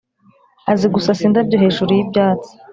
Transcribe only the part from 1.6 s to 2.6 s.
hejuru yibyatsi